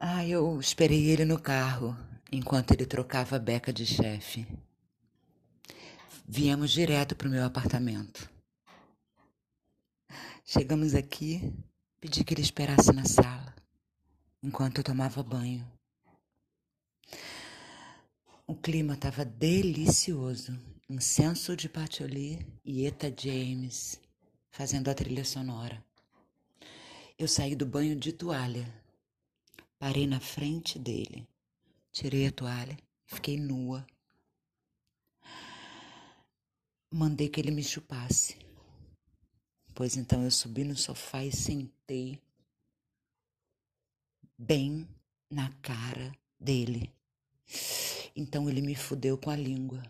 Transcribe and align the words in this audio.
Ah, 0.00 0.24
eu 0.24 0.60
esperei 0.60 1.10
ele 1.10 1.24
no 1.24 1.40
carro 1.40 1.96
enquanto 2.30 2.70
ele 2.70 2.86
trocava 2.86 3.34
a 3.34 3.38
beca 3.38 3.72
de 3.72 3.84
chefe. 3.84 4.46
Viemos 6.24 6.70
direto 6.70 7.16
para 7.16 7.26
o 7.26 7.30
meu 7.30 7.44
apartamento. 7.44 8.30
Chegamos 10.44 10.94
aqui, 10.94 11.52
pedi 12.00 12.22
que 12.22 12.32
ele 12.32 12.42
esperasse 12.42 12.92
na 12.92 13.04
sala 13.04 13.52
enquanto 14.40 14.78
eu 14.78 14.84
tomava 14.84 15.20
banho. 15.20 15.66
O 18.46 18.54
clima 18.54 18.94
estava 18.94 19.24
delicioso. 19.24 20.56
Incenso 20.88 21.56
de 21.56 21.68
patchouli 21.68 22.46
e 22.64 22.86
Eta 22.86 23.12
James 23.14 24.00
fazendo 24.48 24.88
a 24.88 24.94
trilha 24.94 25.24
sonora. 25.24 25.84
Eu 27.18 27.26
saí 27.26 27.54
do 27.56 27.66
banho 27.66 27.96
de 27.96 28.12
toalha. 28.12 28.66
Parei 29.78 30.06
na 30.06 30.18
frente 30.18 30.78
dele. 30.78 31.26
Tirei 31.92 32.26
a 32.26 32.32
toalha, 32.32 32.76
fiquei 33.06 33.38
nua. 33.38 33.86
Mandei 36.92 37.28
que 37.28 37.40
ele 37.40 37.50
me 37.50 37.62
chupasse. 37.62 38.36
Pois 39.74 39.96
então 39.96 40.24
eu 40.24 40.30
subi 40.30 40.64
no 40.64 40.76
sofá 40.76 41.24
e 41.24 41.30
sentei 41.30 42.20
bem 44.36 44.88
na 45.30 45.52
cara 45.62 46.12
dele. 46.38 46.92
Então 48.16 48.48
ele 48.48 48.60
me 48.60 48.74
fudeu 48.74 49.16
com 49.16 49.30
a 49.30 49.36
língua. 49.36 49.82